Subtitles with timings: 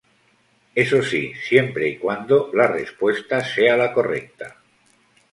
[0.73, 4.55] Eso sí, siempre y cuando la respuesta sea la correcta.